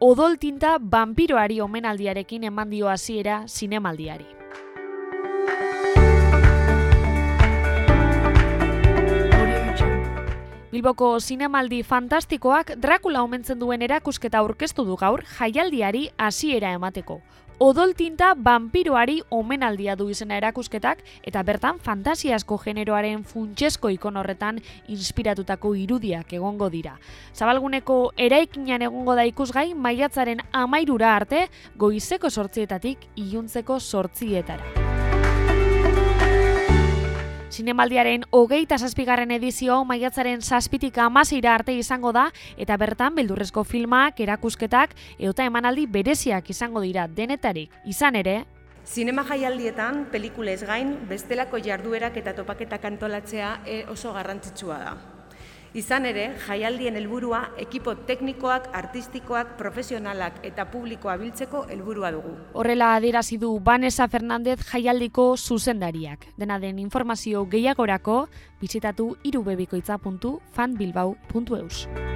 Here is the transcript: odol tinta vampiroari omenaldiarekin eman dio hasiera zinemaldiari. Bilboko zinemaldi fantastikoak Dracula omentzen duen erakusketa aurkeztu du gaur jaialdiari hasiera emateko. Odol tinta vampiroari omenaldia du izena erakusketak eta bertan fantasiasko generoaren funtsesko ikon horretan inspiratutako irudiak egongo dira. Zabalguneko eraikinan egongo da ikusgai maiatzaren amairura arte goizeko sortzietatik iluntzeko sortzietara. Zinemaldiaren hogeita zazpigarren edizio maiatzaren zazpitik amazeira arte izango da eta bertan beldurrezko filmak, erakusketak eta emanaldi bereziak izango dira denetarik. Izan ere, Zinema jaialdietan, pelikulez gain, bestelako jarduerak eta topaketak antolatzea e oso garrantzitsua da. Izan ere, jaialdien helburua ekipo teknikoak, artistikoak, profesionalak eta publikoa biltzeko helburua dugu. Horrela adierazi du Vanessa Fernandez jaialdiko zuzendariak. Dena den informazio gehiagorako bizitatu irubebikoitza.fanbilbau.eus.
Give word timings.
odol 0.00 0.38
tinta 0.42 0.76
vampiroari 0.80 1.60
omenaldiarekin 1.60 2.44
eman 2.44 2.70
dio 2.70 2.88
hasiera 2.88 3.44
zinemaldiari. 3.46 4.26
Bilboko 10.72 11.20
zinemaldi 11.20 11.84
fantastikoak 11.84 12.74
Dracula 12.76 13.22
omentzen 13.22 13.60
duen 13.60 13.82
erakusketa 13.82 14.38
aurkeztu 14.38 14.84
du 14.84 14.96
gaur 14.96 15.22
jaialdiari 15.38 16.08
hasiera 16.18 16.72
emateko. 16.74 17.20
Odol 17.58 17.94
tinta 17.96 18.34
vampiroari 18.36 19.22
omenaldia 19.32 19.94
du 19.96 20.10
izena 20.12 20.36
erakusketak 20.36 20.98
eta 21.24 21.40
bertan 21.42 21.78
fantasiasko 21.80 22.58
generoaren 22.60 23.22
funtsesko 23.24 23.88
ikon 23.94 24.20
horretan 24.20 24.60
inspiratutako 24.92 25.72
irudiak 25.80 26.34
egongo 26.36 26.68
dira. 26.68 26.98
Zabalguneko 27.32 28.12
eraikinan 28.28 28.84
egongo 28.90 29.16
da 29.16 29.24
ikusgai 29.24 29.70
maiatzaren 29.72 30.44
amairura 30.52 31.14
arte 31.16 31.46
goizeko 31.80 32.28
sortzietatik 32.28 33.08
iluntzeko 33.16 33.80
sortzietara. 33.80 34.85
Zinemaldiaren 37.66 38.22
hogeita 38.30 38.76
zazpigarren 38.78 39.32
edizio 39.34 39.80
maiatzaren 39.84 40.38
zazpitik 40.38 41.00
amazeira 41.02 41.50
arte 41.56 41.74
izango 41.74 42.12
da 42.14 42.28
eta 42.56 42.76
bertan 42.78 43.16
beldurrezko 43.16 43.64
filmak, 43.66 44.20
erakusketak 44.22 44.94
eta 45.18 45.48
emanaldi 45.50 45.88
bereziak 45.90 46.52
izango 46.54 46.84
dira 46.84 47.08
denetarik. 47.08 47.74
Izan 47.84 48.20
ere, 48.22 48.36
Zinema 48.86 49.26
jaialdietan, 49.26 50.04
pelikulez 50.12 50.60
gain, 50.62 50.94
bestelako 51.10 51.58
jarduerak 51.58 52.22
eta 52.22 52.38
topaketak 52.38 52.86
antolatzea 52.86 53.52
e 53.66 53.82
oso 53.90 54.14
garrantzitsua 54.14 54.78
da. 54.78 54.96
Izan 55.76 56.06
ere, 56.08 56.30
jaialdien 56.46 56.94
helburua 56.96 57.50
ekipo 57.60 57.92
teknikoak, 58.08 58.70
artistikoak, 58.78 59.50
profesionalak 59.58 60.38
eta 60.48 60.64
publikoa 60.72 61.18
biltzeko 61.20 61.60
helburua 61.68 62.08
dugu. 62.16 62.32
Horrela 62.56 62.94
adierazi 62.96 63.36
du 63.42 63.50
Vanessa 63.60 64.08
Fernandez 64.08 64.56
jaialdiko 64.70 65.36
zuzendariak. 65.36 66.24
Dena 66.40 66.56
den 66.58 66.78
informazio 66.80 67.44
gehiagorako 67.44 68.28
bizitatu 68.62 69.20
irubebikoitza.fanbilbau.eus. 69.28 72.15